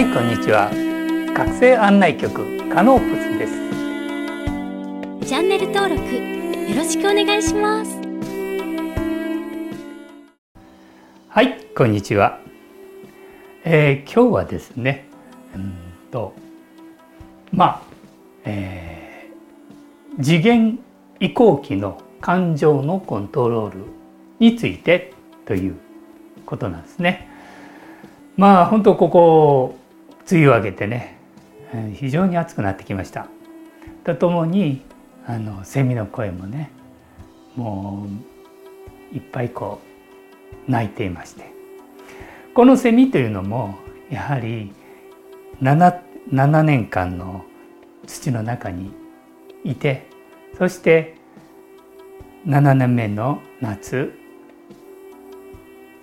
[0.00, 0.70] はいこんにちは。
[1.34, 5.28] 学生案内局カノープスです。
[5.28, 7.98] チャンネル登録よろしくお願いします。
[11.28, 12.40] はいこんにちは、
[13.64, 15.06] えー、今日はですね
[15.54, 15.74] うん
[16.10, 16.32] と
[17.52, 17.82] まあ、
[18.46, 20.78] えー、次元
[21.20, 23.84] 移行期の感情のコントロール
[24.38, 25.12] について
[25.44, 25.76] という
[26.46, 27.28] ことなんですね。
[28.38, 29.76] まあ本当ここ
[30.30, 31.18] 梅雨明けてね
[31.94, 33.28] 非常に暑くなってきました。
[34.04, 34.82] とともに
[35.26, 36.70] あのセミの声もね
[37.56, 38.06] も
[39.12, 39.80] ういっぱいこ
[40.68, 41.52] う鳴いていまして
[42.54, 43.76] このセミというのも
[44.10, 44.72] やはり
[45.60, 46.00] 7,
[46.32, 47.44] 7年間の
[48.06, 48.92] 土の中に
[49.64, 50.08] いて
[50.58, 51.16] そして
[52.46, 54.12] 7年目の夏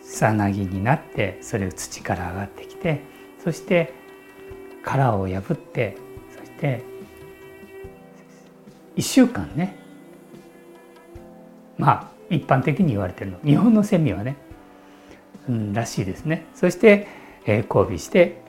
[0.02, 3.02] さなぎになってそれを土から上がってきて
[3.44, 3.94] そして
[4.88, 5.98] 殻を破って
[6.30, 6.82] そして
[8.96, 9.76] 1週間ね。
[11.78, 13.40] まあ一般的に言われてるの。
[13.44, 14.38] 日本のセミはね、
[15.50, 16.46] うん、らしいですね。
[16.56, 17.08] そして、
[17.46, 18.42] えー、交尾して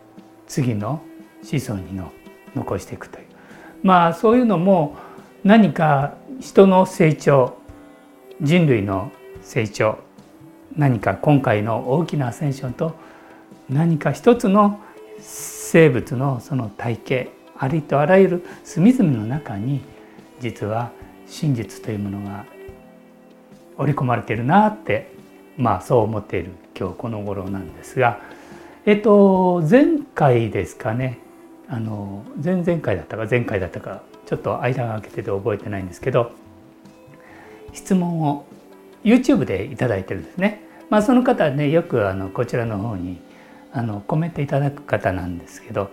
[0.46, 1.02] 次の
[1.42, 2.12] 子孫にの
[2.54, 3.26] 残していくという。
[3.82, 4.96] まあそういうのも
[5.42, 7.58] 何か人の成長
[8.40, 9.10] 人類の
[9.42, 9.98] 成長
[10.76, 12.94] 何か今回の大きなアセンションと
[13.68, 14.80] 何か一つの
[15.20, 19.80] 生物のその体系ありとあらゆる隅々の中に
[20.40, 20.90] 実は
[21.26, 22.46] 真実というものが
[23.76, 25.12] 織り込まれてるなって
[25.56, 28.20] まあそう思っている今日この頃なんですが
[28.86, 31.18] えっと前回ですかね
[31.68, 36.32] あの前々回だったか前回だったかちょっと間が空けてて覚えてないんですけど
[37.72, 38.46] 質問を
[39.04, 40.62] YouTube で頂いてるんですね。
[40.90, 43.20] まあ、その方はねよくあのこちらの方に
[43.78, 45.90] あのコメントいただく方なんですけど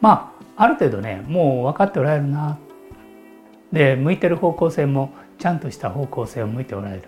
[0.00, 2.58] まあある程度ねもう分かっておられるな。
[3.72, 7.02] で向いてる方向性もちゃんとした方向性を向いておられる。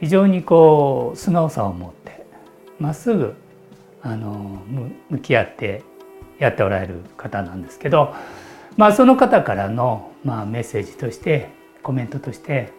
[0.00, 2.26] 非常にこう素直さを持って
[2.80, 3.36] まっすぐ
[4.02, 4.62] あの
[5.10, 5.84] 向き合って
[6.40, 8.14] やっておられる方なんですけど、
[8.76, 11.50] まあ、その方からの、まあ、メッセージとして
[11.84, 12.72] コメントとして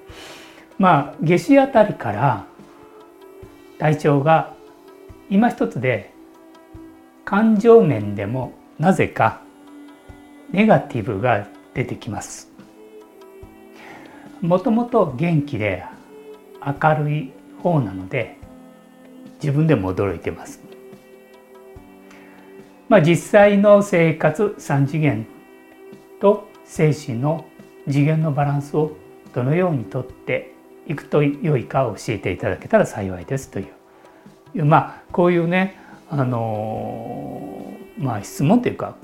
[0.78, 2.46] まあ夏至あたりから
[3.78, 4.59] 体調が
[5.30, 6.12] 今一つで
[7.24, 9.42] 感情面でもなぜか
[10.52, 12.52] ネガティブが出てきます。
[14.42, 15.84] もともと元気で
[16.66, 17.32] 明るい
[17.62, 18.38] 方なので
[19.36, 20.62] 自分でも驚いてます。
[22.88, 25.28] まあ実際の生活三次元
[26.20, 27.46] と精神の
[27.86, 28.98] 次元のバランスを
[29.34, 30.56] どのようにとって
[30.88, 33.79] いくと良いかを教えていただけたら幸いですという
[34.56, 35.78] まあこういうね
[36.10, 38.96] あのまあ質問というか、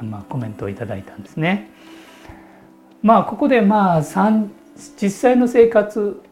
[0.00, 1.70] まあ、コメントをいただいたんですね。
[3.02, 4.02] まあここでまあ
[5.00, 6.22] 実際の生活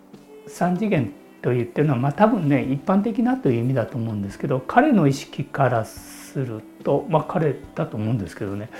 [0.48, 8.70] 3次元と言ってるのはまあ多分ね一般的なという意味だと思うんですけど彼の意識からするとまあ彼だと思うんですけどね、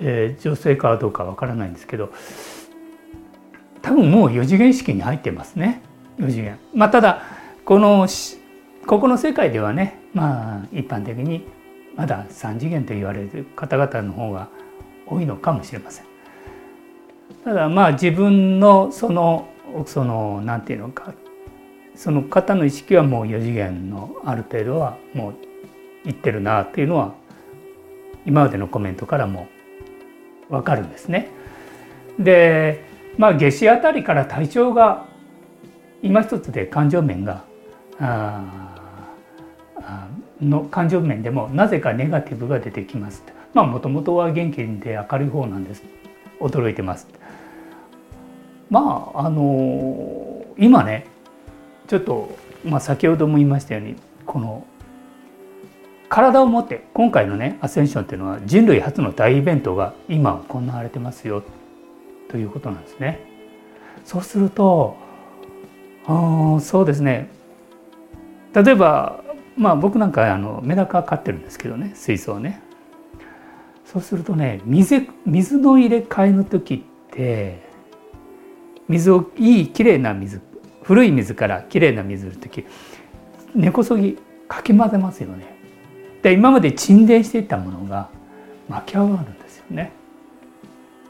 [0.00, 2.12] えー、女性かどうかわからないんですけど
[3.82, 5.82] 多分もう4次元式に入ってますね
[6.18, 6.58] 4次元。
[6.74, 7.22] まあ、ただ
[7.64, 8.06] この
[8.90, 11.46] ここの世界ではねまあ一般的に
[11.94, 14.48] まだ3次元と言われる方々の方が
[15.06, 16.06] 多いのかもしれません。
[17.44, 19.48] ただまあ自分のその
[19.86, 21.14] その何て言うのか
[21.94, 25.34] その方の意識はもう4次元のある程度はも
[26.04, 27.14] ういってるなっていうのは
[28.26, 29.46] 今までのコメントからも
[30.48, 31.28] 分かるんですね。
[32.18, 32.84] で
[33.18, 35.06] まあ夏至あたりから体調が
[36.02, 37.44] 今一つで感情面が
[40.42, 43.22] の感情面でもなぜかネガティブが出てきます
[43.54, 45.82] まあもともとは元気で明るい方なんです。
[46.40, 47.06] 驚いてます
[48.70, 51.06] まああの今ね
[51.86, 53.96] ちょっと、まあ、先ほども言いましたように
[54.26, 54.66] この
[56.08, 61.44] 体を持って今回のねアセンションっていうのは人類初の大イベントが今行われてますよ
[62.28, 63.20] ということなんですね。
[64.04, 64.96] そうすると
[66.06, 67.28] あそうですね。
[68.54, 69.22] 例えば
[69.60, 72.62] まあ僕なんかあのメダカ飼ってるんですけどね水槽ね
[73.84, 77.68] そうするとね水水の入れ替えの時って
[78.88, 80.40] 水をいいきれいな水
[80.82, 82.64] 古い水からきれいな水の時
[83.54, 84.16] 根こそぎ
[84.48, 85.54] かき混ぜますよね。
[86.22, 88.08] で今まで沈殿していたものが
[88.68, 89.92] 巻き上がるんですよね。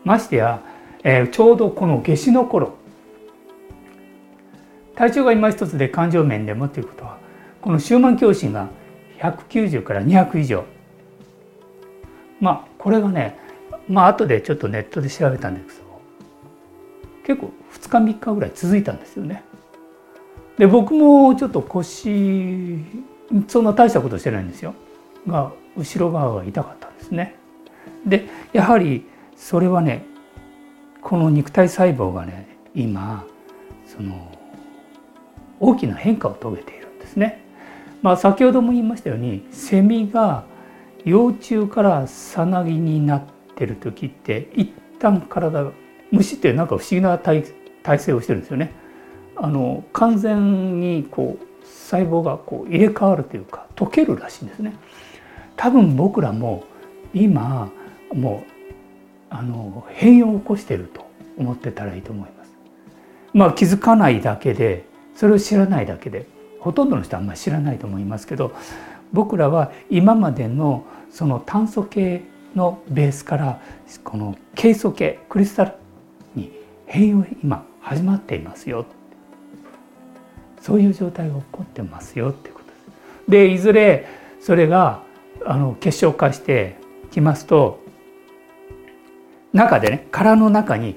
[0.03, 0.61] ましてや
[1.03, 2.75] えー、ちょうどこの夏至の頃
[4.97, 7.20] 体調が今一つで感情面でもということは
[7.63, 8.69] この終満教師が
[9.19, 10.65] 190から200以上
[12.41, 13.39] まあこれがね
[13.89, 16.01] まあ後でちょっとネットで調べたんですけど
[17.27, 19.45] 結構2日3日ぐらい続いたんですよね。
[20.59, 22.79] で僕もちょっと腰
[23.49, 24.75] そんな大したことしてないんですよ
[25.27, 27.37] が後ろ側が痛かったんですね。
[28.07, 30.05] でやはりそれはね
[31.03, 33.25] この肉体細胞がね今
[33.87, 34.31] その
[35.61, 37.45] 大きな変化を遂げているんですね。
[38.03, 40.45] まあ、先ほども言いましたようにセミが
[41.05, 43.23] 幼虫からさなぎになっ
[43.57, 45.73] てる時って一旦体が
[46.11, 47.45] 虫ってなんか不思議な体
[47.83, 48.73] 体勢をしてるんですよね。
[49.37, 54.75] あの完全にこう細胞がこう入れ替わるというか溶けるらしいんですね。
[55.57, 56.65] 多分僕らも
[57.15, 57.71] 今
[58.13, 58.51] もう
[59.31, 61.09] あの変容を起こしていると
[61.39, 62.53] 思ってたらいいと思います。
[63.33, 66.27] まあ気づかないだけでそれを知らないだけで
[66.61, 68.53] ほとんどの人はあんまり知らないと思いますけど
[69.13, 72.23] 僕らは今までのその炭素系
[72.55, 73.61] のベースから
[74.05, 75.73] このケイ素系クリスタル
[76.35, 76.53] に
[76.87, 78.85] 変容今始まっていますよ
[80.61, 83.31] そういう状態が起こってますよってことです。
[83.31, 84.07] でいずれ
[84.41, 85.03] それが
[85.47, 86.77] あの結晶化して
[87.11, 87.81] きますと
[89.53, 90.97] 中でね殻の中に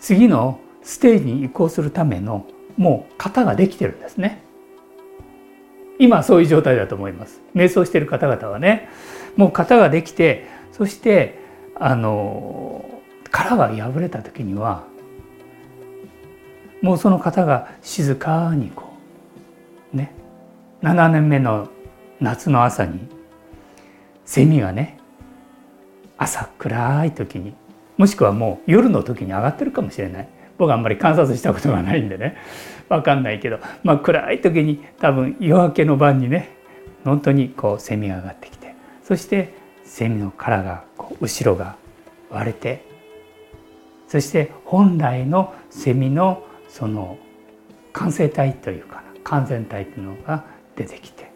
[0.00, 2.46] 次のステージに移行するための
[2.76, 4.45] もう型ができてるんですね。
[5.98, 7.40] 今そういう状態だと思います。
[7.54, 8.88] 瞑想している方々はね
[9.36, 11.38] もう型ができてそして
[11.74, 12.84] あの
[13.30, 14.84] 殻が破れた時には
[16.82, 18.84] もうその方が静かにこ
[19.92, 20.12] うね
[20.82, 21.68] 7年目の
[22.20, 23.00] 夏の朝に
[24.24, 24.98] セミがね
[26.18, 27.54] 朝暗い時に
[27.96, 32.36] もしくはもう夜の時に上がってるかもしれない僕はあんまり観察したことがないんでね。
[32.88, 36.56] 分かんないけど、まあ、暗い時に多分夜明けの晩にね
[37.04, 38.74] 本当にこうセミが上がってきて。
[39.02, 39.54] そして
[39.84, 41.76] セミの殻がこう後ろが
[42.30, 42.84] 割れて。
[44.08, 47.18] そして本来のセミのその
[47.92, 49.02] 完成体というかな。
[49.24, 50.44] 完全体というのが
[50.76, 51.30] 出てきて。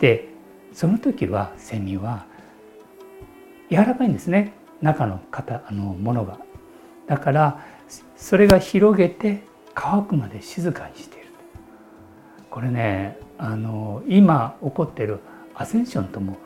[0.00, 0.28] で
[0.72, 2.24] その時はセミは
[3.70, 4.52] 柔らかいんですね。
[4.80, 6.38] 中の型あのものが。
[7.06, 7.64] だから
[8.16, 9.42] それが広げて
[9.74, 11.28] 乾くまで静かにしている。
[12.50, 15.20] これねあの今起こっている
[15.54, 16.36] アセンションとも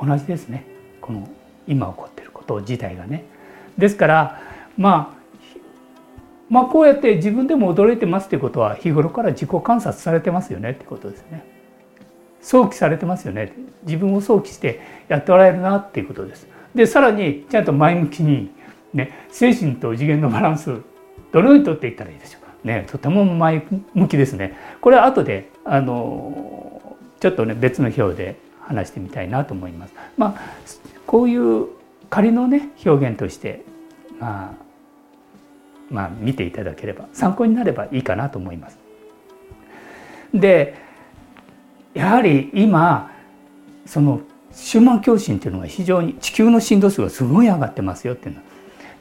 [0.00, 0.66] 同じですね
[1.00, 1.28] この
[1.66, 3.24] 今起こっていること自体がね。
[3.78, 4.40] ですから
[4.76, 5.24] まあ
[6.48, 11.44] まあこうやって自分でも驚いてますっていうことは日頃から自己観察されてますよねってことですね。
[12.40, 13.54] 想起されてますよね
[13.84, 16.46] 自分を想起してやっておられるなっていうことです。
[16.74, 18.50] でさらにちゃんと前向きに、
[18.94, 20.80] ね、精神と次元のバランス
[21.32, 22.52] どのようにとっていったらいいでしょうか？
[22.64, 24.56] ね、とても前向きですね。
[24.80, 29.94] これは後であのちょっとね別の表で話してみたいなと思います。
[30.16, 30.40] まあ
[31.06, 31.68] こういう
[32.08, 33.64] 仮のね表現として
[34.18, 34.64] まあ
[35.90, 38.78] まあ見ていただければ参考になればいいかなと思います。
[40.32, 40.76] で
[41.94, 43.10] やはり今
[43.86, 44.20] その
[44.52, 48.40] 終満共振っていうのが非常に地球の振動数がすごい上がってますよっていうの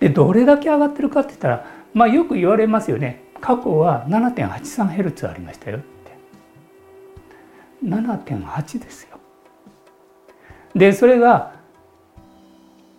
[0.03, 3.23] でどれだけ上がってるかって言ったらまあよく言われますよね。
[3.39, 5.85] 過去は 7.83Hz ありましたよって。
[7.85, 9.17] 7.8ですよ。
[10.75, 11.53] でそれが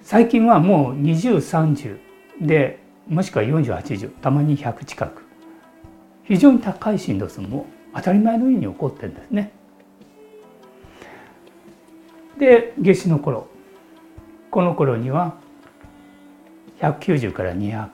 [0.00, 1.99] 最近はもう2030
[2.40, 5.25] でもしくは4080たまに100近く。
[6.23, 9.52] 非常に高い振動数も当たり前のように起こってるんですね。
[12.38, 13.46] で夏至の頃。
[14.50, 15.43] この頃には
[16.81, 17.88] 190から200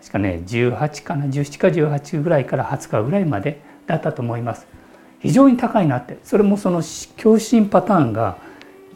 [0.00, 4.66] 確かね18かな17か18ぐらいから20日ぐらいまでだったと思います。
[5.20, 6.18] 非常に高いなって。
[6.24, 6.82] それもその
[7.16, 8.38] 共振パターンが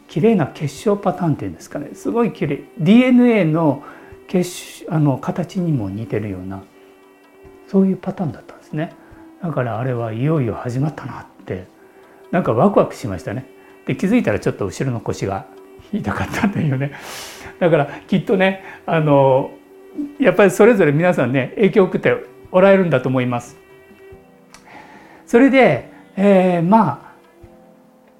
[0.07, 1.89] 綺麗な結晶パターンっていうんですかね。
[1.93, 2.63] すごい綺麗。
[2.79, 3.83] DNA の
[4.27, 6.63] 結あの形にも似てるような
[7.67, 8.93] そういうパターンだったんですね。
[9.43, 11.67] だからあれはいよいよ始まったなって。
[12.31, 13.45] なんかワクワクしましたね。
[13.85, 15.45] で気づいたらちょっと後ろの腰が
[15.93, 16.93] 痛かったというね。
[17.59, 19.51] だからきっとねあの
[20.19, 23.57] やっぱりそれぞれ皆さんね影響を受けておられるんだと思います。
[25.25, 27.15] それで、えー、まあ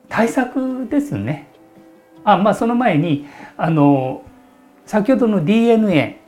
[0.09, 1.47] 対策ですね。
[2.23, 3.27] あまあその前に
[3.57, 4.23] あの
[4.85, 6.19] 先ほどの DNA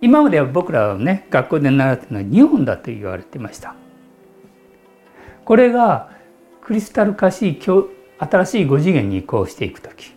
[0.00, 3.74] 今までは僕らはね学校で習ってるのは2本だと言われてました。
[5.44, 6.10] これが
[6.62, 10.14] クリスタル化し新しい5次元に移行していく時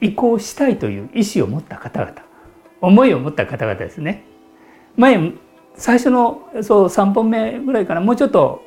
[0.00, 2.14] 移行したいという意思を持った方々
[2.80, 4.24] 思いを持った方々ですね
[4.96, 5.32] 前
[5.74, 8.62] 最初のそう3本目ぐらいからもうちょっと、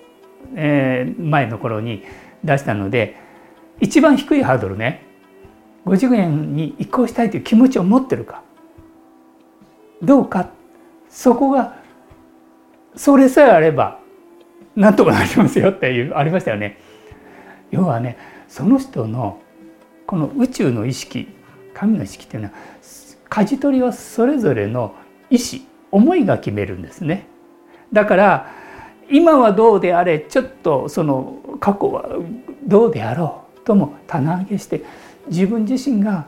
[0.55, 2.03] えー、前の頃に
[2.43, 3.17] 出したので
[3.79, 5.05] 一番低いハードルね
[5.85, 8.43] 5次元に移行したいという気持ちを持ってるか
[10.01, 10.49] どうか
[11.09, 11.81] そこが
[12.95, 13.99] それさえあれば
[14.75, 16.77] なんとかなりますよっていうありましたよね。
[17.71, 19.40] 要はねその人の
[20.05, 21.27] この宇宙の意識
[21.73, 22.55] 神の意識っていうのは
[23.29, 24.93] 舵取りはそれぞれの
[25.29, 27.27] 意志思いが決めるんですね。
[27.93, 28.51] だから
[29.09, 32.09] 今はどうであれちょっとその過去は
[32.65, 34.83] どうであろうとも棚上げして
[35.27, 36.27] 自分自身が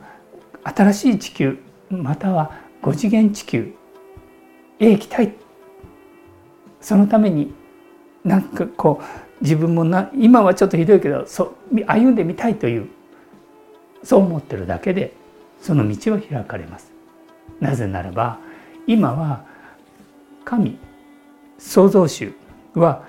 [0.63, 1.57] 新しい地球
[1.89, 2.51] または
[2.81, 3.73] 5次元地球
[4.79, 5.33] へ行きたい
[6.81, 7.53] そのために
[8.25, 11.55] なんかこう自分もな今はちょっとひどいけどそ
[11.87, 12.89] 歩んでみたいという
[14.03, 15.13] そう思ってるだけで
[15.61, 16.91] その道は開かれます。
[17.59, 18.39] なぜならば
[18.87, 19.45] 今は
[20.43, 20.77] 神
[21.57, 22.33] 創造主
[22.73, 23.03] は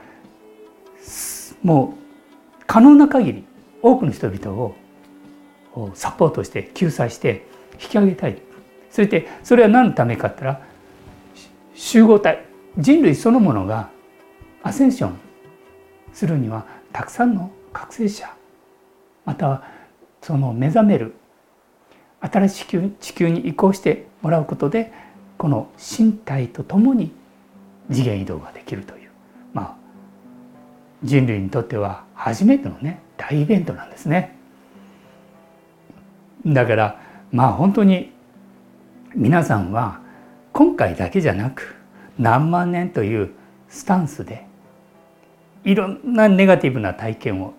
[1.63, 3.45] もう可能な限り
[3.83, 4.75] 多くの人々を
[5.95, 8.41] サポートして救済して引き上げたい
[8.91, 10.67] そしてそれは何のためかって言ったら
[11.75, 12.45] 集合体
[12.79, 13.91] 人類そのものが
[14.63, 15.19] アセンション
[16.13, 18.33] するにはたくさんの覚醒者
[19.25, 19.65] または
[20.25, 21.15] その目覚める
[22.21, 24.91] 新しい地球に移行してもらうことで
[25.37, 27.13] この身体とともに
[27.93, 29.11] 次元移動ができるという
[29.53, 29.77] まあ
[31.03, 34.35] 人類にとっては初めてのね大イベントなんですね。
[36.47, 37.01] だから
[37.31, 38.11] まあ本当に
[39.15, 40.01] 皆さんは
[40.55, 41.77] 今回だけじゃなく
[42.19, 43.31] 何万年という
[43.69, 44.47] スタンスで
[45.65, 47.53] いろんなネガティブな体験を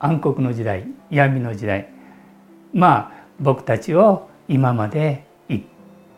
[0.00, 1.88] 暗黒の時代闇の時代。
[2.72, 5.62] まあ僕たちを今までいっ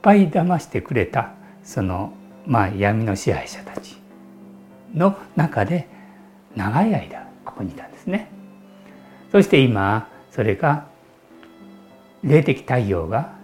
[0.02, 1.32] ぱい騙してくれた
[1.62, 2.12] その
[2.46, 3.96] まあ闇の支配者たち
[4.94, 5.88] の中で
[6.56, 8.30] 長い間ここにいたんですね。
[9.30, 10.86] そして今それが
[12.22, 13.34] 霊的太陽が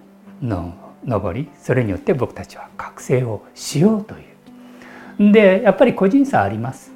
[0.43, 0.75] の
[1.09, 4.19] 昇りそれによって僕たちは覚醒をしようとい
[5.29, 5.33] う。
[5.33, 6.93] でやっぱり個人差あります。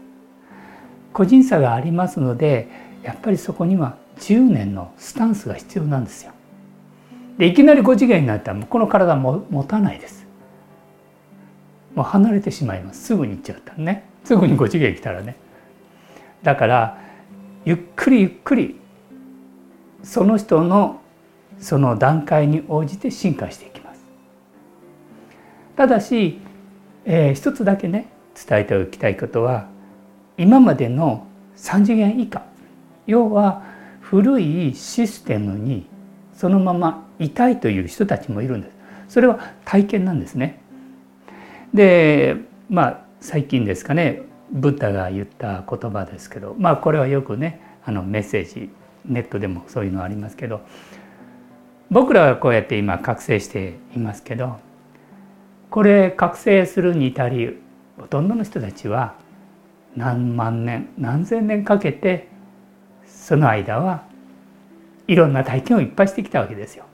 [1.12, 2.68] 個人差がありますので
[3.02, 6.32] やっぱりそこには10年のスタンスが必要なんですよ。
[7.38, 10.26] でいきなり5次元になったらこの体も持たないです。
[11.94, 13.02] もう離れてしまいます。
[13.02, 14.04] すぐに行っちゃったね。
[14.24, 15.36] すぐに5次元来たらね。
[16.42, 16.98] だから
[17.64, 18.78] ゆっくりゆっくり
[20.02, 21.00] その人の
[21.58, 24.04] その段階に応じて進化していきます。
[25.76, 26.40] ただし、
[27.04, 29.68] えー、一つだけね伝えておきたいことは
[30.38, 32.42] 今までの3次元以下。
[33.06, 33.69] 要は
[34.10, 35.86] 古いシステムに
[36.34, 38.74] そのままいたいという人たちもいるんです。
[39.08, 40.60] それは体験なんですね。
[41.72, 42.36] で
[42.68, 48.70] まあ最近ですかねブッダが言った言葉ですけどまあこれはよくねあのメッセージ
[49.04, 50.62] ネットでもそういうのありますけど
[51.88, 54.58] 僕らはこうやって今覚醒していますけど
[55.70, 57.60] これ覚醒するに至り
[57.96, 59.14] ほとんどの人たちは
[59.94, 62.26] 何万年何千年かけて
[63.10, 64.04] その間は
[65.06, 66.84] いろんな体験をいっぱいしてきたわけですよ。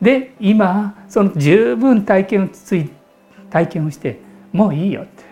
[0.00, 2.90] で今その十分体験をつい
[3.50, 4.20] 体験をして
[4.52, 5.24] もういいよって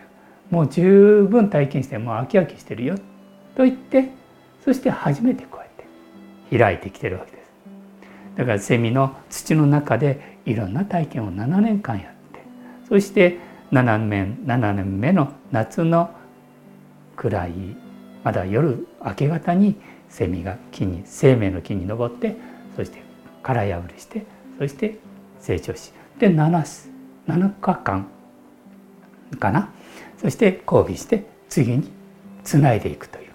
[0.51, 2.97] もう十分体験してもう飽き飽きしてるよ
[3.55, 4.11] と言って
[4.65, 5.69] そして初めてこうやっ
[6.51, 7.45] て開いてきてるわけです。
[8.37, 12.41] だからセミの土の中でいろんな体験を7年間やって
[12.89, 13.39] そして
[13.73, 16.11] 7年 ,7 年目の夏の
[17.17, 17.53] 暗い
[18.25, 19.77] まだ夜明け方に
[20.09, 22.37] セミが木に生命の木に登って
[22.75, 23.03] そして
[23.43, 24.25] 殻破りして
[24.59, 24.99] そして
[25.41, 26.89] 成長しで 7,
[27.29, 28.09] 7日間
[29.39, 29.71] かな？
[30.19, 31.91] そして交尾して次に
[32.45, 33.31] つないでいくという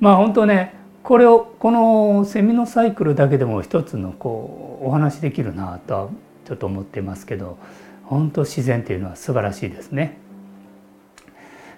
[0.00, 6.08] まあ本当ねこれをこのセミのサイクルだけでも一つのこうお話できるなとは
[6.46, 7.58] ちょっと思ってますけど
[8.04, 10.18] 本当自然というのは素晴らしいですね。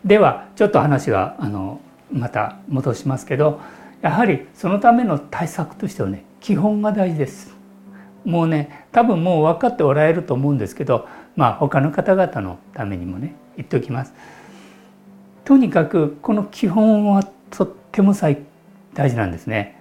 [0.05, 1.81] ではちょっと話があの
[2.13, 3.61] また戻しますけど
[4.03, 7.55] やはりそのための対策としてはね基本が大事です。
[8.25, 14.13] もうね多分もう分かっておられると思うんですけどまあ他の方々のためにもね言っておきます。
[15.45, 19.81] とにかくこの基本はとっても大事なんですね。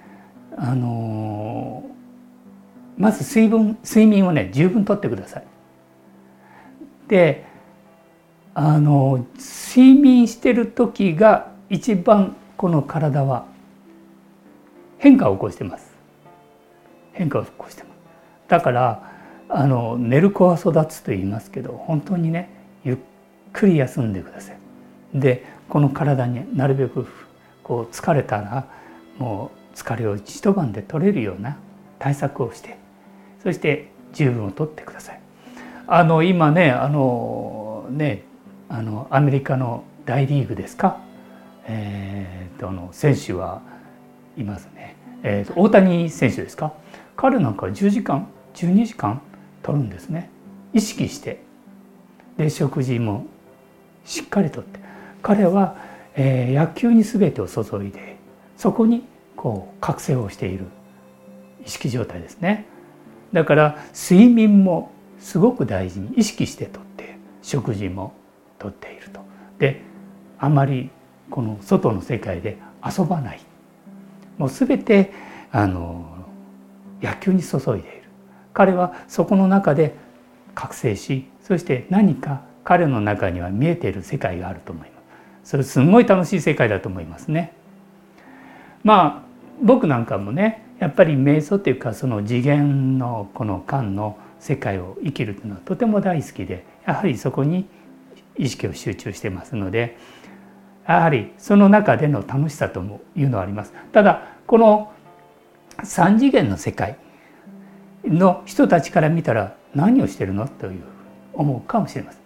[0.58, 1.84] あの
[2.98, 5.44] まず水分睡眠をね十分とってください。
[7.08, 7.46] で
[8.54, 13.46] あの睡眠してる時が一番この体は
[14.98, 15.94] 変化を起こしてます。
[17.14, 17.96] 変化を起こしてます。
[18.48, 19.12] だから
[19.50, 22.50] あの寝る子は育つと言いますけど本当にね
[22.84, 22.98] ゆっ
[23.54, 24.58] くり休んでください。
[25.14, 27.08] でこの体になるべく
[27.64, 28.68] こう疲れたら
[29.18, 31.58] もう疲れを一晩で取れるような
[32.00, 32.78] 対策をして
[33.44, 35.22] そして十分を取ってください。
[35.88, 38.24] あの今ねあのね
[38.70, 41.00] あのアメリカの大リーグですか、
[41.68, 43.62] えー、とあの選手は
[44.38, 46.74] いますね、えー、と大谷選手ですか？
[47.16, 49.22] 彼なんか10時間12時間
[49.64, 50.30] 取るんですね。
[50.74, 51.44] 意識して。
[52.38, 53.26] で食事も
[54.04, 54.80] しっかりとって。
[55.22, 55.78] 彼は、
[56.16, 58.18] えー、野球に全てを注いで
[58.58, 59.04] そこに
[59.36, 60.66] こう覚醒をしている。
[61.66, 62.66] 意識状態ですね。
[63.34, 68.14] だから睡眠もすごく大事に意識してとって食事も
[68.60, 69.22] とっていると。
[69.58, 69.82] で
[70.38, 70.92] あまり
[71.30, 73.40] この外の世界で遊ばない。
[74.38, 75.12] もう全て
[75.52, 76.06] あの
[77.02, 78.04] 野球に注いでいる。
[78.54, 79.96] 彼はそこの中で
[80.54, 84.96] 覚醒しそして何か彼の中には見えている世界があると思いま
[85.44, 85.52] す。
[85.52, 87.54] それすごい楽しい世界だと思いますね。
[88.84, 89.26] まあ
[89.62, 97.66] 僕なんかもねやっぱり瞑想っていうかその次元のこの間の世界を生きるというのはとても大好きでやはりそこに
[98.38, 99.98] 意識を集中してますので
[100.88, 102.84] やはりその中での楽しさと
[103.16, 103.74] いうのはあります。
[103.92, 104.92] ただこの
[105.84, 106.98] 三次元の世界
[108.04, 110.82] の人たちから見たら何をしてるのという
[111.34, 112.22] 思うかもしれません。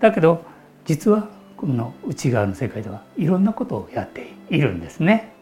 [0.00, 0.42] だけど
[0.86, 5.34] 実はこの内側の世界ではいろんなことをやっているんですね。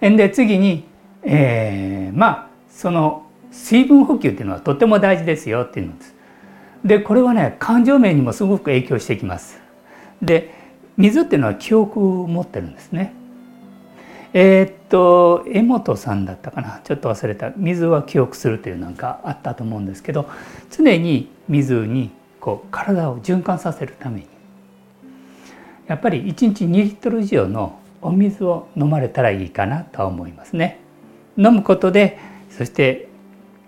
[0.00, 0.84] で次に、
[1.22, 6.14] えー、まあその水分補給っていうのはとても大事ですよっていうんです。
[6.84, 9.61] でこれはね感情面にもすごく影響してきます。
[10.22, 10.54] で
[10.96, 13.14] 水っていうのは記憶を持ってるんですね。
[14.34, 20.26] えー、っと江本さんだったかなちょっと忘れた水は記憶するというなんかあったと思うんですけど
[20.70, 22.10] 常に水に
[22.40, 24.26] こう体を循環させるために
[25.86, 30.80] やっぱり1日2リットル以上のお水を飲まれたらいいかなとは思いますね。
[31.36, 32.18] 飲むことで
[32.50, 33.08] そして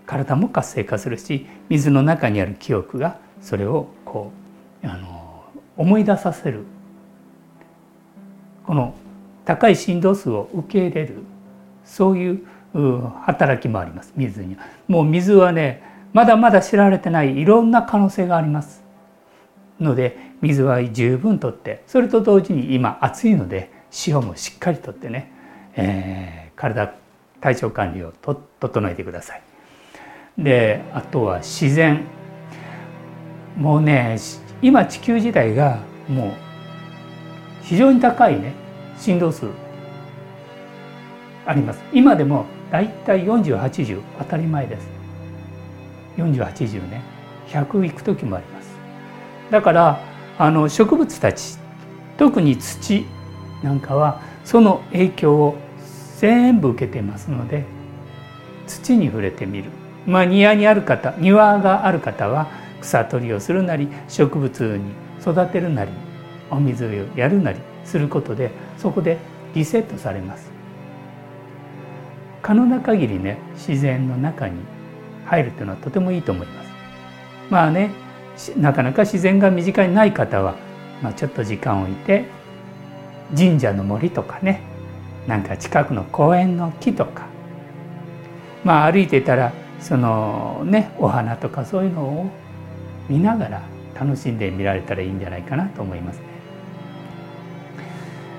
[0.05, 4.31] 体も活性化するし水の中にある記憶がそれをこ
[4.83, 5.14] うあの
[5.77, 6.63] 思い出させる。
[8.65, 8.95] この
[9.45, 11.17] 高い振動数を受け入れる。
[11.83, 12.45] そういう
[13.21, 14.13] 働きもあります。
[14.15, 14.65] 水には。
[14.87, 15.83] もう水はね
[16.13, 18.83] まだまだ知られてないいろんな可能性があります。
[19.79, 23.69] ので水は十分とってそれと同時に今暑いので
[24.07, 25.31] 塩もしっかりとってね、
[25.75, 26.93] えー、体
[27.41, 29.41] 体調管理をと整えてください。
[30.37, 32.05] であとは自然。
[33.57, 34.17] もうね
[34.65, 35.77] 今地球自体が
[36.09, 36.31] もう
[37.61, 38.55] 非常に高いね
[38.97, 39.45] 振動数
[41.45, 41.83] あります。
[41.93, 44.87] 今でもだいたい4080当たり前です。
[46.17, 47.03] 4080ね。
[47.49, 48.75] 100いく時もあります。
[49.51, 49.99] だから
[50.39, 51.59] あの植物たち
[52.17, 53.05] 特に土
[53.61, 55.55] なんかはその影響を
[56.17, 57.65] 全部受けてますので
[58.65, 59.69] 土に触れてみる。
[60.07, 65.91] まあ庭にある方庭がある方は草取りをするなり植物に育てるなり
[66.49, 69.17] お水をやるなりすることでそこで
[69.53, 70.51] リセットされます。
[72.41, 74.59] 可能な限りね自然の中に
[75.25, 76.69] 入るというのはとてもいいと思います。
[77.49, 77.89] まあね
[78.57, 80.55] なかなか自然が身近にない方は、
[81.01, 82.25] まあ、ちょっと時間を置いて
[83.35, 84.61] 神社の森とかね
[85.25, 87.27] なんか近くの公園の木とか
[88.63, 92.29] まあ歩いてたらそのねお花とかそういうのを
[93.09, 93.61] 見ながら
[93.99, 96.23] 楽しんで見られたらいいんじゃないかなと思いますね。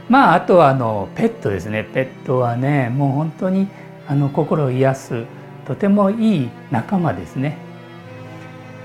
[0.08, 3.66] まああとはあのペットですねペットはねもう本当に
[4.06, 5.24] あの心を癒す
[5.66, 7.58] とてもいい仲間ですね。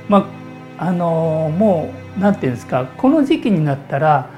[0.10, 0.30] ま
[0.80, 4.30] ああのもう何て言うんですかこの時期になったら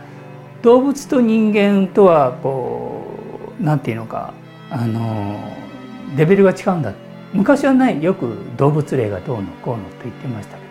[0.62, 4.34] 動物と人間とはこう何て言うのか
[4.69, 5.39] あの
[6.17, 6.93] レベルが違うんだ
[7.34, 10.62] 昔はねよく動物霊がどうのこうのと言ってました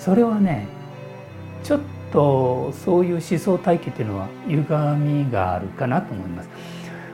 [0.00, 0.66] それはね
[1.62, 4.64] ちょっとそういう思想体系っていうのは歪
[4.96, 6.48] みがあるかなと思います。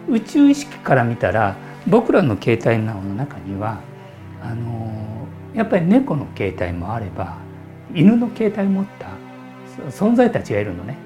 [0.08, 1.56] 宇宙意識から見たら
[1.88, 3.80] 僕らの形態の中には
[4.40, 7.38] あのやっぱり猫の形態もあれば
[7.92, 9.08] 犬の形態を持った
[9.90, 10.96] 存在たちがいるのね。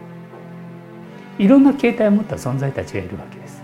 [1.39, 3.63] いろんな形態を持った存在たちがいるわけです。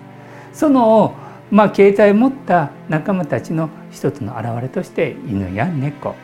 [0.55, 1.15] その
[1.51, 6.15] まあ形態を持った仲間たちの一つの表れとして犬や猫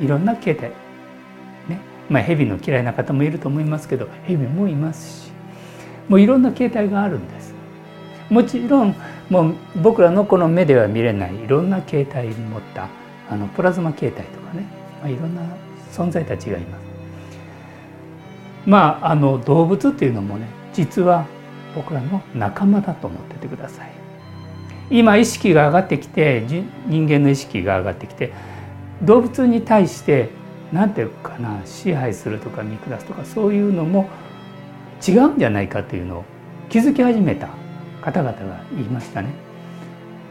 [0.00, 0.83] いろんな形態ね
[2.08, 5.32] まあ蛇の嫌いな方もいると思いますけど蛇もいますし
[6.08, 7.54] もういろんな形態があるんです。
[8.30, 8.94] もちろん
[9.30, 12.88] もう僕らのこの目では見れないいろんな形態を持った
[13.30, 14.66] あのプラズマ形態とかね、
[15.00, 15.42] まあ、いろんな
[15.92, 16.84] 存在たちがいます。
[18.66, 21.26] まああの動物っていうのもね実は
[21.74, 23.90] 僕らの仲間だと思っててください。
[24.90, 26.44] 今意識が上がってきて
[26.86, 28.32] 人間の意識が上がってきて
[29.02, 30.28] 動物に対して
[30.74, 34.10] 何て言うかな支配するとか見下すとかそういうのも
[35.06, 36.24] 違うんじゃないかというのを
[36.68, 37.48] 気づき始めた
[38.02, 39.30] 方々が言いましたね。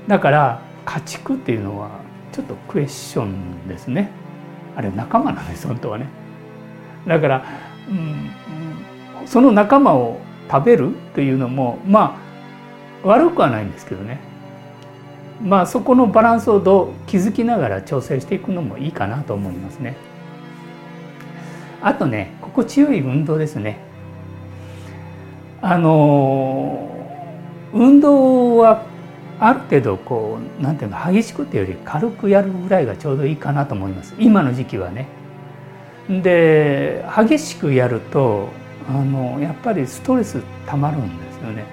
[0.08, 1.92] だから家畜っていうのは
[2.34, 4.12] ちょっとクエスチョンですね。
[4.76, 6.08] あれ仲間なんです本当はね。
[7.08, 7.46] だから、
[7.90, 10.20] うん、その仲間を
[10.52, 12.20] 食べるというのもま
[13.04, 14.20] あ悪くはないんですけどね
[15.42, 19.96] まあそこのバランスをどう気づきながら調整していくのもいいかなと思いますね。
[21.84, 23.78] あとね心地よい運動ですね。
[25.62, 26.90] あの
[27.74, 28.86] 運動は
[29.40, 35.08] ある程度こうなんていうの激しくっていうより軽くやるぐらいがちょうどいいかなと思います今の時期はね。
[36.10, 38.50] で激しくやると
[38.90, 41.66] あのやっぱりストレスたまるんですよね。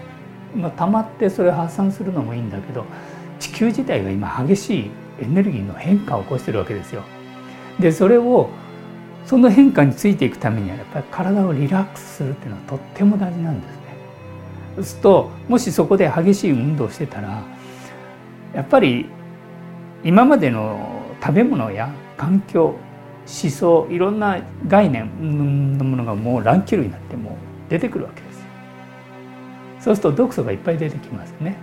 [0.55, 2.85] まあ、溜まってそれ発散するのもいいんだけど
[3.39, 7.03] 地球自体が今激しいエネルギーの変化を起こしてるわけですよ。
[7.79, 8.51] でそれを
[9.31, 13.83] その変化についていくためにはやっぱり体をリラックスするっていうのはとっても大事なんですね。
[14.75, 17.45] そうするともしそこで激しい運動をしてたら
[18.53, 19.07] やっぱり
[20.03, 22.77] 今までの食べ物や環境思
[23.53, 27.35] 想いろんな概念のものがもう乱気流になってもう
[27.71, 28.45] 出てくるわけですよ。
[29.79, 31.57] そうすると毒素がいっぱい出てきますね。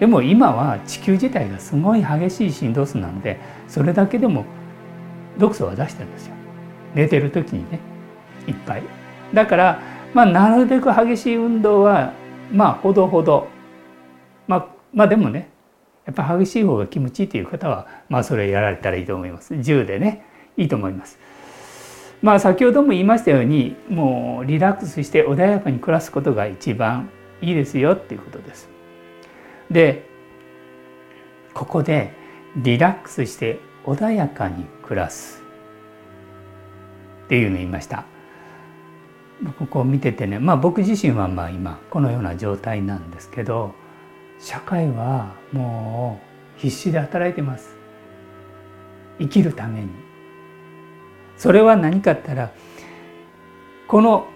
[0.00, 4.44] でも今は地球自体がすごい激しい振動数なのでそれだけでも
[5.38, 6.35] 毒素は出してるんですよ。
[6.96, 7.78] 寝てる時にね
[8.48, 8.82] いっぱい。
[9.34, 9.82] だから
[10.14, 12.14] まあなるべく激しい運動は
[12.50, 13.48] まあほどほど
[14.48, 15.50] まあまあでもね
[16.06, 19.54] やっぱ激しい方が気持ちいいという方はまあそれやられたらいいと思います。
[19.54, 20.24] 10でね
[20.56, 21.18] いいと思います。
[22.22, 27.10] まあ先ほども言いましたようにもうリラックスして穏やかに暮らすことが一番
[27.42, 28.70] いいですよっていうことです。
[29.70, 30.08] で
[31.52, 32.12] ここで
[32.56, 35.42] リラックスして穏やかに暮らす
[37.26, 38.04] っていうのを言いました。
[39.58, 43.74] ここを見ててねまあ僕自身はまあ今このような状態なんですけど
[44.38, 46.20] 社会はも
[46.56, 47.76] う必死で働いてます。
[49.18, 49.88] 生きるために
[51.36, 52.52] それは何かって言ったら
[53.88, 54.26] この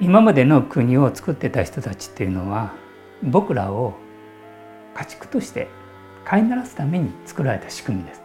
[0.00, 2.74] 今までの国を作ってた人たちっていうのは
[3.22, 3.94] 僕らを
[4.94, 5.68] 家畜として
[6.24, 8.22] 飼いならすために作られた仕組みです。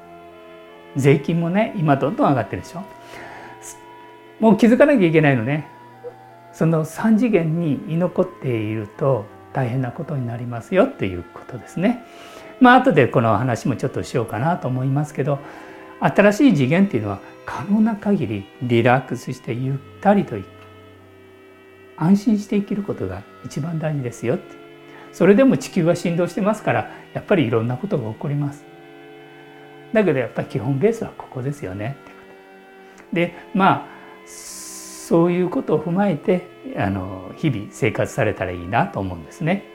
[0.96, 2.84] 税金もね今どんどん上がってるでしょ。
[4.42, 5.68] もう気づかなきゃいけないのね。
[6.52, 12.04] その3次元に居残っていると大変なことになりますよっていうことですね。
[12.60, 15.40] まあ後でこの話もちょっとしようかなと思いますけど
[16.00, 20.36] 新しい次元っていうのは可能な限りリラックスしてゆったりと
[21.98, 24.56] 安心して生きることが一番大事ですよって
[25.12, 28.64] それでも地球は振動してますからやっぱりいろんなことが起こります
[29.94, 32.18] だけどやっぱり基本ベースはここですよねってこ
[33.10, 34.01] とでまあ
[34.32, 39.66] そういうことを踏まえてあの日々生活されたらいいなと思うんですね。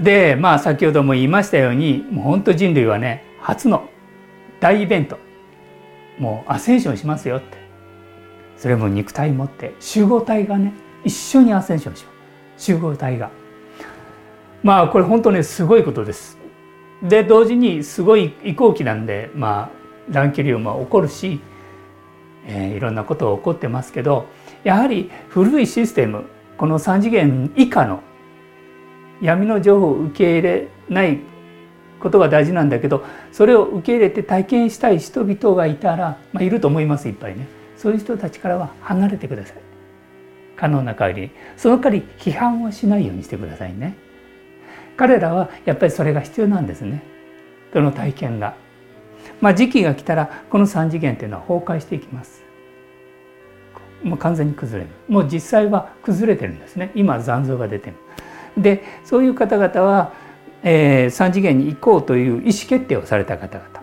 [0.00, 3.88] でまあ先ほども言いましたようにもう本当人類はね初の
[4.60, 5.18] 大イベント。
[6.18, 7.58] もうアセンションしますよって。
[8.56, 10.72] それも肉体持って集合体がね
[11.04, 13.30] 一緒にアセンションしよう集合体が。
[14.64, 16.38] まあこれ本当ねすごいことです。
[17.02, 21.40] で同時にすごい移行期なんでまあ乱気流も起こるし、
[22.48, 24.26] えー、いろんなことが起こってますけど
[24.64, 26.24] やはり古いシステム
[26.56, 28.02] この3次元以下の
[29.20, 31.20] 闇の情報を受け入れない
[32.00, 37.46] ことが大事なんだけどそれを受け入れて体験したい人々がいたら、まあ、いると思いますいっぱいね。
[37.76, 39.56] そういう人たちからは離れてください。
[40.56, 41.30] 可能な限り。
[41.56, 43.96] その代わり批判をしないようにしてくださいね。
[44.96, 47.02] 彼らはやっぱりそれが必要なんですね。
[47.72, 48.56] その体験が。
[49.40, 52.42] まあ時期が来たらこの3次元っていうのは崩壊していきます。
[54.02, 54.94] もう完全に崩れる。
[55.08, 56.92] もう実際は崩れてるんですね。
[56.94, 57.96] 今残像が出てる。
[58.56, 60.12] でそういう方々は
[60.62, 63.82] えー、3次元に行こうという意思決定をされた方々。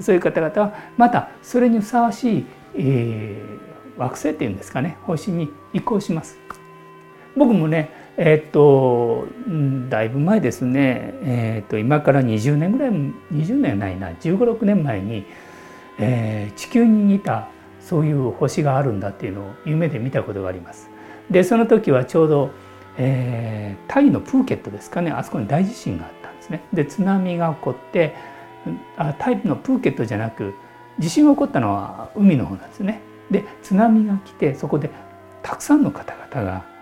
[0.00, 4.98] そういう方々はまたそれにふさわしい、えー、惑星っていうんですかね。
[5.02, 6.36] 方針に移行します。
[7.36, 9.28] 僕もねえ、っと
[9.88, 15.26] だいぶ前ですね、えー、っと今から20年ぐらい20年ないな1 5 6年前に、
[15.98, 17.48] えー、地球に似た
[17.80, 20.90] そういう星があるんだっていうのを夢で見たことがあります。
[21.30, 22.50] でその時はちょうど、
[22.96, 26.62] えー、タイのプーケットですかねあそこに大地震があったんですね。
[26.72, 28.14] で津波が起こって
[28.96, 30.54] あタイのプーケットじゃなく
[30.98, 33.00] 地震が起こったのは海の方なんですね。
[33.30, 34.90] で津波が来てそこで
[35.42, 36.75] たくさんの方々が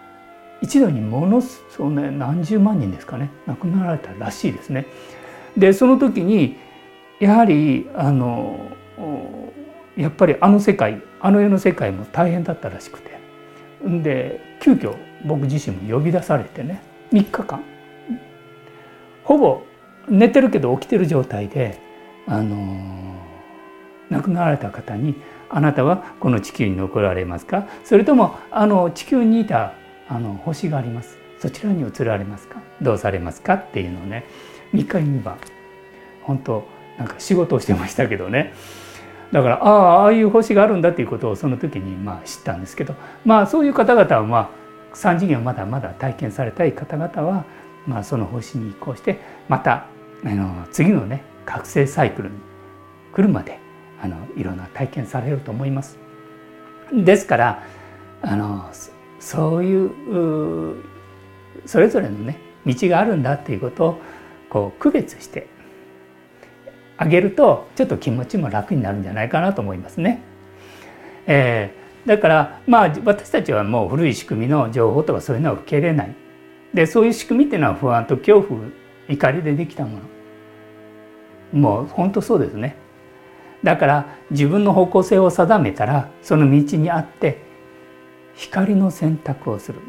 [0.64, 3.28] 一度にものそうね何十万人ですかね。
[3.46, 4.86] 亡くなられたらしいですね。
[5.58, 6.56] でその時に
[7.20, 8.58] やはりあの
[9.94, 13.12] やっぱりあの世界あの世の世界も大変だったらしくて。
[14.02, 14.96] で急遽
[15.26, 17.62] 僕自身も呼び出されてね3日間。
[19.24, 19.62] ほぼ
[20.08, 21.78] 寝てるけど起きてる状態で
[22.26, 22.56] あの
[24.08, 25.16] 亡くなられた方に
[25.50, 27.66] 「あなたはこの地球に残られますか？
[27.84, 29.74] それともあの地球にいた
[30.08, 32.60] あの星がありますそちらに移られますか？
[32.80, 34.24] どうされますか?」っていうのをね
[34.72, 35.36] 3日に晩
[36.22, 36.66] 本当
[36.98, 38.54] なんか仕事をしてましたけどね
[39.32, 44.48] だからああああいう星があるんだっていうことをその時にまあ知ったんですけどまあそういう方々はまあ
[44.94, 47.44] 3次元をまだまだ体験されたい方々は
[47.86, 49.86] まあその星に移行してまた
[50.24, 52.36] あの次のね覚醒サイクルに
[53.12, 53.58] 来るまで
[54.00, 55.98] あのいろんな体験されると思います。
[56.92, 57.62] ですから
[58.22, 58.70] あの
[59.24, 60.82] そういう
[61.64, 64.00] それぞれのね道があるんだっていうことを
[64.50, 65.46] こう区別して
[66.98, 70.22] あげるとちょっと気持ちも楽になるんじゃないかなと思いますね。
[71.26, 76.14] えー、だからまあ私たちはもう古い仕組みの情報とかそういうのは受け入れない。
[76.74, 78.60] でそういう仕組みっていうのは不安と恐怖
[79.08, 80.00] 怒りでできたも
[81.52, 81.58] の。
[81.58, 82.76] もう本当そうですね。
[83.62, 87.43] だから自分の方向性を定めたらその道にあって
[88.34, 89.80] 光の選択をする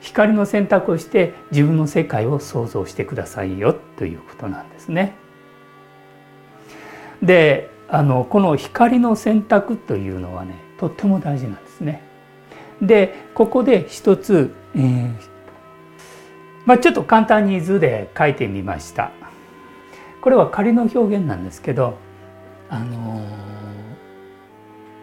[0.00, 5.16] 光の選択をして自分の世界を想像してくださいよということなんですね。
[7.22, 12.02] であのこの光の選択というのはねとっても大事なんですね。
[12.82, 15.14] でここで一つ、えー
[16.66, 19.10] まあ、ちょっと簡単に図で書いてみました。
[20.20, 21.98] これは仮の表現なんですけど、
[22.70, 23.24] あのー、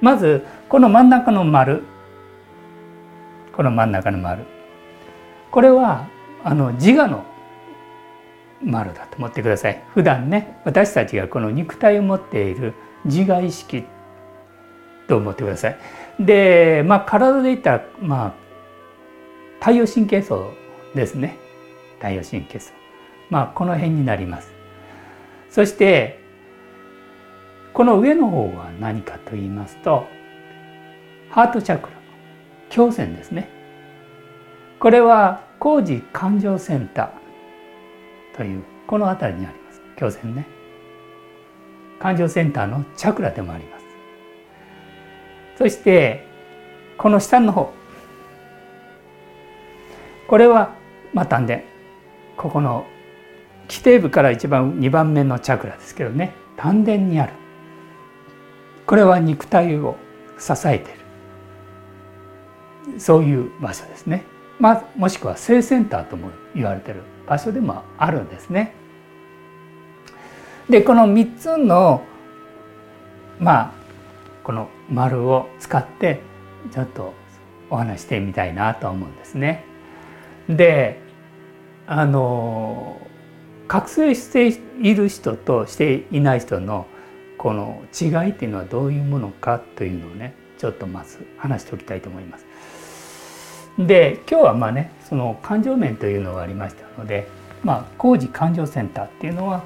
[0.01, 1.83] まずこの真ん中の丸
[3.53, 4.43] この真ん中の丸。
[5.51, 6.07] これは
[6.43, 7.25] あの自我の
[8.63, 9.83] 丸だと思ってください。
[9.93, 12.73] 普段ね私たちがこの肉体を持っている
[13.05, 13.83] 自我意識
[15.07, 15.77] と思ってください。
[16.19, 18.33] でまあ体で言ったらまあ
[19.59, 20.51] 太陽神経層
[20.95, 21.37] ですね。
[21.97, 22.71] 太陽神経層。
[23.29, 24.51] まあこの辺になります。
[25.49, 26.19] そして
[27.73, 30.05] この上の方は何かと言いますと
[31.29, 32.00] ハートチャクラ。
[32.75, 33.49] 胸腺ですね。
[34.79, 39.81] これは工事感情センターというこの辺りにあります。
[39.99, 40.47] 胸腺ね。
[41.99, 43.85] 感情センターのチャクラでもあります。
[45.57, 46.25] そして
[46.97, 47.71] この下の方。
[50.27, 50.73] これは
[51.13, 51.59] まあ丹田。
[52.37, 52.87] ここの
[53.67, 56.33] 基底部から一番2番目のチャクラですけどね。
[56.57, 57.33] 丹田にある。
[58.87, 59.95] これは肉体を
[60.39, 61.00] 支えている。
[62.97, 64.25] そういう場所ですね、
[64.59, 68.73] まあ、もしくは性センターとも言われている場所でもあるんですね。
[70.69, 72.03] でこの3つの
[73.39, 73.71] まあ
[74.43, 76.21] この丸を使って
[76.71, 77.13] ちょっと
[77.69, 79.65] お話してみたいなと思うんですね。
[80.49, 80.99] で
[81.87, 82.99] あの
[83.67, 84.47] 覚醒して
[84.81, 86.85] いる人としていない人の
[87.37, 92.45] この違いっていうのはどういうものかというのをねちょっとまず話しておきたいと思います。
[93.77, 97.27] で今日はまあねその感情面というのがありましたので、
[97.63, 99.63] まあ、工事感情センターっていうのは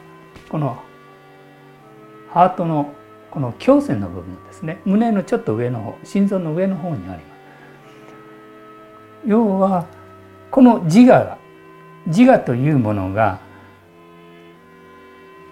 [0.50, 0.82] この
[2.30, 2.94] ハートの
[3.32, 7.36] この胸腺の部分ですね胸のちょっと上の方心臓の上の方にあります。
[9.26, 9.88] 要は
[10.52, 11.38] この自我が
[12.06, 13.40] 自我というものが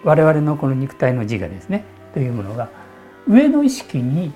[0.03, 2.69] 我々のこの肉体の自我ですねというものが
[3.27, 4.31] 上の意識に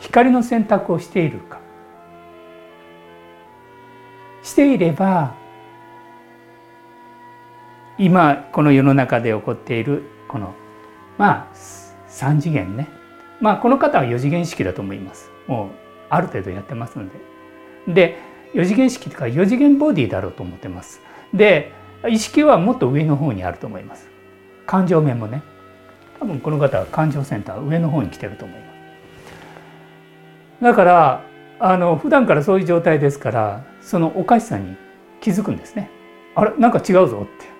[0.00, 1.61] 光の選択をしているか
[4.52, 5.34] していれば
[7.96, 10.54] 今この世の中で起こっているこの
[11.16, 11.56] まあ
[12.10, 12.88] 3次元ね。
[13.40, 15.30] まあこの方は4次元式だと思います。
[15.46, 15.68] もう
[16.10, 17.06] ある程度やってますの
[17.86, 17.94] で。
[17.94, 18.18] で
[18.54, 21.00] 4次元式というか4次元ボディだろうと思ってます。
[21.32, 21.72] で
[22.06, 24.10] 意識はもっと上の方にあると思います。
[24.66, 25.42] 感情面もね。
[26.20, 30.64] 多分この方は感情センター上の方に来てると思います。
[30.64, 31.24] だから
[31.58, 34.76] あの普段からそういう状態ですからそのおかしさに
[35.20, 35.90] 気づくんですね。
[36.34, 37.52] あれなんか違うぞって。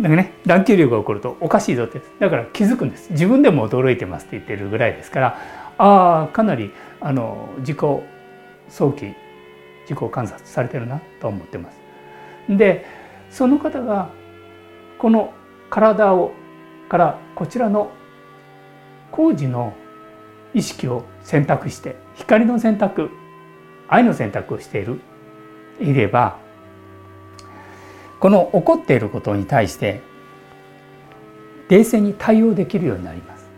[0.00, 2.00] なんかね乱気流が起こるとおかしいぞって。
[2.20, 3.10] だから気づくんです。
[3.10, 5.38] 自分でも驚いてますって言ってるぐらいですから。
[5.78, 7.78] ああかなりあの自己
[8.68, 9.14] 早期
[9.88, 11.80] 自己観察されてるなと思ってます。
[12.48, 12.84] で
[13.30, 14.10] その方が
[14.98, 15.32] この
[15.70, 16.32] 体を
[16.88, 17.90] からこちらの
[19.10, 19.72] 工事の
[20.52, 23.10] 意識を選択して光の選択
[23.88, 25.00] 愛の選択をしている。
[25.80, 26.38] いれば
[28.20, 30.02] この起こっていることに対して
[31.68, 33.48] 冷静に対応できるようになります。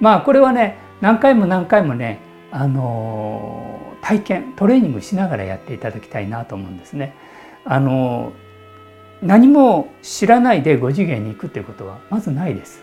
[0.00, 2.20] まあこれはね何回も何回もね
[2.50, 7.14] あの体験トレーニングしながらやっていただきたいなと思うんですね。
[7.64, 8.32] あの
[9.22, 12.82] 何も知らないで5次元に行くっていうことはまずないです。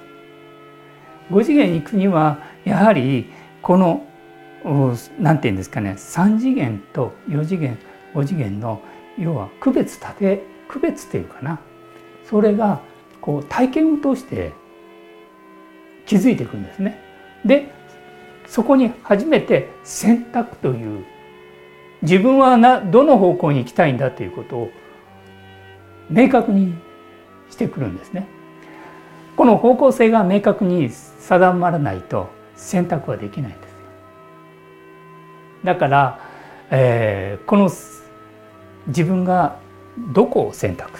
[1.32, 4.06] 5次元に行くにはやはりこの
[5.20, 7.78] 何て言うんですかね3次元と4次元
[8.14, 8.82] 5次元の
[9.18, 11.60] 要は区別立て区別っていうかな
[12.26, 12.82] それが
[13.22, 14.54] こう体験を通して
[16.06, 17.02] 気づいていくんですね。
[17.46, 17.72] で
[18.48, 21.06] そこに初めて選択という
[22.02, 24.72] 自分はなどの方向に行きたいんだということを
[26.10, 26.74] 明確に
[27.50, 28.28] してくるんですね。
[29.36, 33.67] この方向性が明確に定まらないと選択はできないんですよ。
[35.64, 36.20] だから、
[36.70, 37.70] えー、この
[38.88, 39.58] 自分が
[40.14, 41.00] どこを選択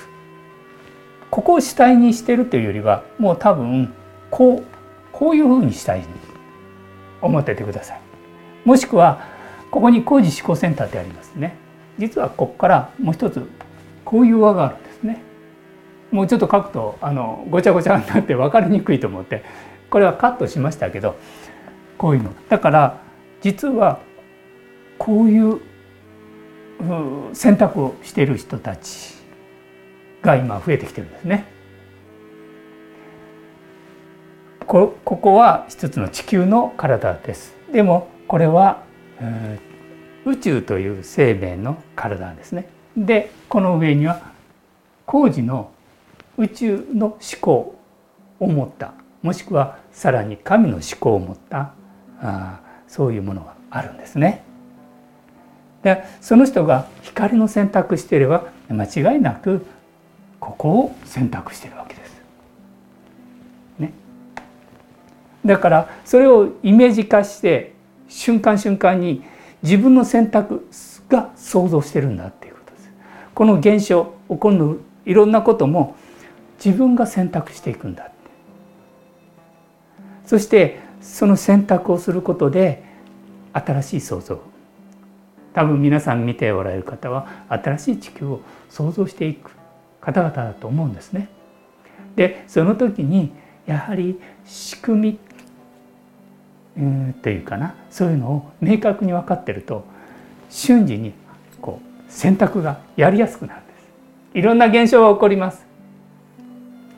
[1.30, 3.94] ここを主体にしてるというよりはもう多分
[4.32, 4.64] こう
[5.12, 6.06] こういうふうにしたい
[7.22, 8.02] 思っててください。
[8.66, 9.28] もしくは
[9.72, 11.56] ここに工事思考センターってありますね。
[11.98, 13.46] 実はここからもう一つ
[14.06, 15.22] こういう輪があるんですね。
[16.12, 19.44] もうちょっと書くとあのごちゃごちゃになって分かりにくいと思って
[19.90, 21.16] これはカットしましたけど
[21.98, 23.02] こういうのだから
[23.42, 24.00] 実は
[24.98, 25.60] こういう
[27.34, 29.16] 選択をしている人たち
[30.22, 31.46] が今増えてきてるんですね。
[34.66, 37.56] ここは一つの地球の体です。
[37.72, 38.84] でもこれは、
[40.26, 42.68] 宇宙という生命の体ですね。
[42.98, 44.32] でこの上には
[45.06, 45.72] 工事の
[46.38, 47.80] 宇宙の思考
[48.40, 51.74] を持ったもしくはさらに神の思考を持った
[52.20, 54.44] あそういうものがあるんですね。
[55.88, 59.66] でその人が光の選択していれば間違いなく
[60.40, 62.22] ここを選択しているわけです。
[63.80, 63.94] ね、
[65.46, 67.74] だからそれをイメージ化して
[68.10, 69.24] 瞬間瞬間に
[69.64, 70.68] 自分の選択
[71.10, 72.92] が想像してるんだっていうことです。
[73.34, 75.96] この現象起こるいろんなことも
[76.64, 78.12] 自分が選択していくんだって。
[80.26, 82.84] そしてその選択をすることで
[83.54, 84.42] 新しい想像
[85.58, 89.50] 多分皆さん見ておられる方は新しい地球を想像していく
[90.00, 91.30] 方々だと思うんですね。
[92.16, 93.32] でその時に
[93.66, 95.20] やはり仕組
[96.78, 99.84] み、うん、というかなそういうのを明確に分かってると
[100.48, 101.14] 瞬時に
[101.60, 104.38] こう選択がやりやすくなるんです。
[104.38, 105.66] いろんな現象が起こります。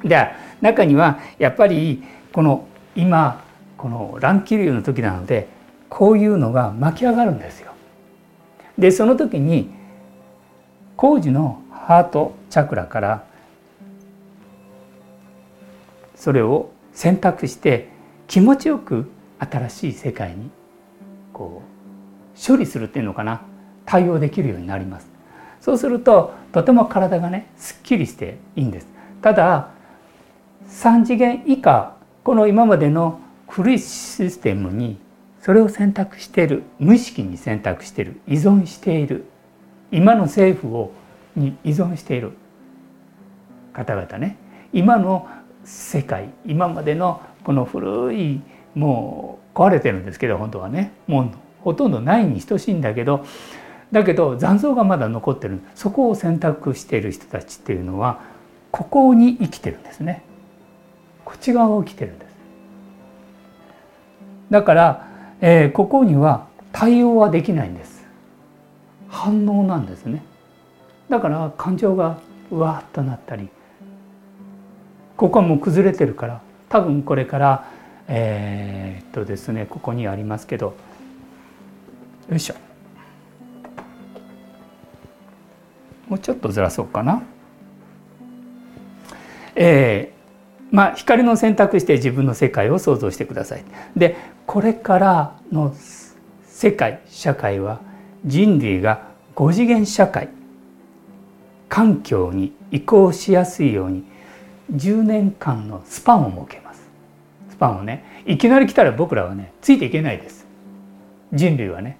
[0.03, 3.41] では中にはやっぱりこの今
[3.77, 5.47] この乱気流の時なので
[5.87, 7.68] こういうのが巻き上がるんですよ。
[8.79, 9.69] でその時に
[10.95, 13.23] 工事のハートチャクラから
[16.15, 17.89] それを選択して
[18.27, 20.49] 気持ちよく新しい世界に
[21.31, 23.41] こう処理するっていうのかな。
[23.85, 25.09] 対応できるようになります。
[25.59, 28.87] そうするととても体がねすっきりしていいんです。
[29.21, 29.69] ただ
[30.67, 34.99] 3次元以下この今までの古いシステムに
[35.49, 39.25] それを選択している無意識に選択している依存している
[39.91, 40.91] 今の政府を
[41.35, 42.33] に依存している
[43.73, 44.37] 方々ね。
[44.73, 45.27] 今の
[45.63, 48.41] 世界今までのこの古い
[48.75, 50.91] もう壊れてるんですけど本当はね。
[51.07, 51.31] もう
[51.61, 53.25] ほとんどないに等しいんだけど
[53.91, 55.61] だけど残像がまだ残ってる。
[55.73, 58.21] そこを選択している人たちっていうのは
[58.69, 60.21] ここに生きてるんですね。
[61.25, 62.37] こっち側を生きてるんです。
[64.51, 65.08] だから、
[65.41, 68.05] えー、ここには対応はできないんです
[69.07, 70.23] 反応なんですね
[71.09, 72.19] だから感情が
[72.51, 73.49] うわっとなったり
[75.17, 77.65] ここはもう崩れてるから多分これから
[78.07, 80.75] えー、っとですねここにありますけど
[82.29, 82.55] よいしょ
[86.09, 87.21] もうちょっとずらそうかな。
[89.55, 93.63] えー、まあ光の選択して自分の世界を想像してください。
[93.95, 94.17] で
[94.49, 95.75] これからの
[96.47, 97.81] 世界社会は
[98.25, 100.27] 人類が5次元社会
[101.69, 104.03] 環境に移行しやすいように
[104.73, 106.81] 10年間のスパンを設けます。
[107.51, 110.47] スパンをねいきなり来たら僕らはねついていけないです。
[111.31, 111.99] 人類はね。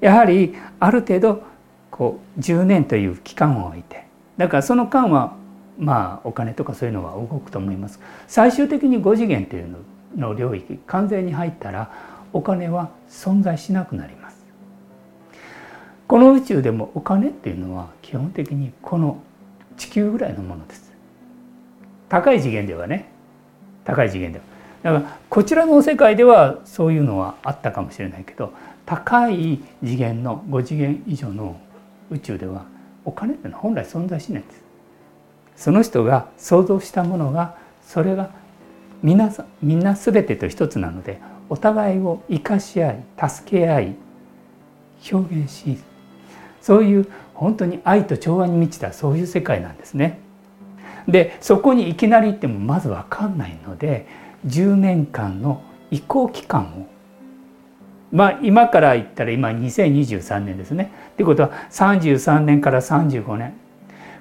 [0.00, 1.42] やはりある程度
[1.90, 4.06] こう10年という期間を置いて。
[4.36, 5.34] だからその間は
[5.76, 7.98] まあお金とかそういうのは動くと思います。
[8.28, 9.78] 最終的に5次元というの
[10.16, 11.90] の領域完全に入ったら
[12.32, 14.44] お金は存在しなくなります。
[16.06, 19.22] この宇宙でもお金っていうのは基本的にこの
[19.76, 20.92] 地球ぐらいのものです。
[22.08, 23.10] 高い次元ではね。
[23.84, 24.44] 高い次元では。
[24.82, 28.52] だからこちらの世界ではそういうのはあったかもしれないけど
[28.86, 31.60] 高い次元の5次元以上の
[32.10, 32.64] 宇宙では
[33.04, 34.64] お金っていうのは本来存在しないんです。
[35.56, 38.30] その人が想像したものがそれが
[39.02, 43.96] 皆さんみんな全てと一つなのでお互いを生かし合い助け合い
[45.12, 45.78] 表現し
[46.60, 50.20] そういう本当に愛と調和に満ちたそういう世界なんですね。
[51.08, 54.06] でそこにいきなり行ってもまず分かんないので
[54.46, 56.86] 10年間の移行期間を
[58.12, 60.92] まあ今から言ったら今2023年ですね。
[61.12, 63.54] っていうことは33年から35年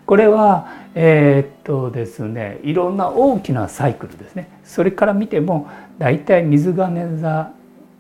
[0.10, 7.52] これはえー、っとですねいろんな大きなサイクルですねそれから見ても大体水金座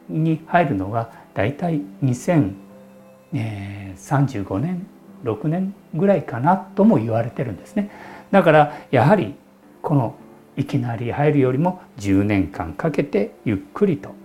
[0.09, 4.87] に入るのが大体2035年
[5.23, 7.91] 6年ぐらいかなとも言われてるんですね。
[8.31, 9.35] だからやはり
[9.83, 10.15] この
[10.57, 14.15] いきなり入るよりも10年間かけてゆっくりと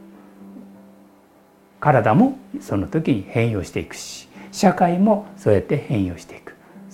[1.80, 6.43] 体もその時に変容していくし社会もそうやって変容していく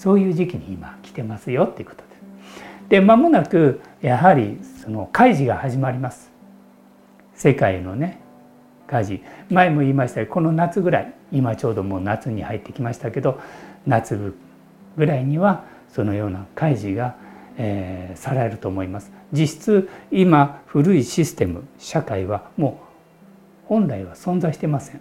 [0.00, 2.88] そういう時期に今来てますよっていうことです。
[2.88, 6.30] で間もなくやはりその開示が始まります。
[7.34, 8.18] 世界のね
[8.86, 13.38] 開示前も言いましたこの夏ぐらい今ちょうどもう夏に入ってきましたけど
[13.86, 14.34] 夏
[14.96, 17.16] ぐらいにはそのような開示が、
[17.58, 19.12] えー、されると思います。
[19.32, 22.80] 実質今古いシステム社会はも
[23.66, 25.00] う本来は存在してません。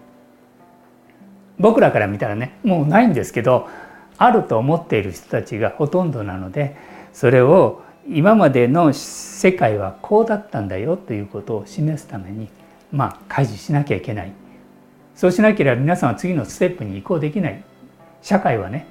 [1.58, 3.70] 僕らから見たらねもうないんですけど
[4.20, 6.76] あると思っている人たちがほとんどなので
[7.14, 12.50] それを今までの世界はこうだったんだよということを示すために
[12.92, 14.32] まあ開示しなきゃいけない。
[15.16, 17.64] そうしなければ皆さんは次のステップに移行できない。
[18.22, 18.86] 社会はね。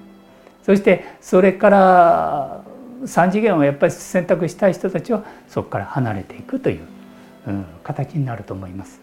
[0.62, 2.64] そしてそれから
[3.02, 6.80] 3次元をやっぱり選択したい人たちはそこから離れていくという、
[7.46, 9.00] うん、形になると思います。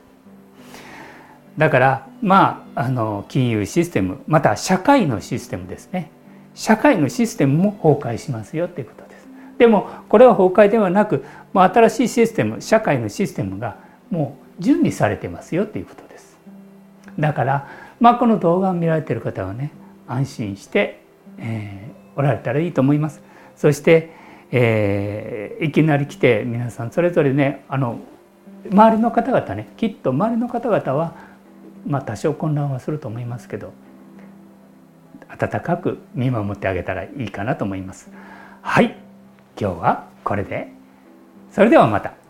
[1.57, 6.11] だからまああの金融システムまた社会のシステムですね。
[6.56, 9.28] 社会のシステムも崩壊しますよということです。
[9.58, 13.78] でもこれは崩壊ではなくもう新しいシステム社会のシステムが
[14.10, 16.38] もう準備されてますよということです。
[17.20, 17.68] だから
[17.99, 19.72] まあこの動画を見られている方はね
[20.08, 21.01] 安心して、
[21.38, 23.22] えー、おられたらいいと思います。
[23.56, 24.12] そして、
[24.51, 27.99] えー、いきなり来て皆さんそれぞれねあの
[28.72, 31.14] 周りの方々ねきっと周りの方々は
[31.86, 33.74] まあ多少混乱はすると思いますけど
[35.30, 38.09] 温かく見守ってあげたらいいかなと思います。
[38.61, 38.97] はい
[39.59, 40.69] 今日はこれで
[41.51, 42.24] それではまた。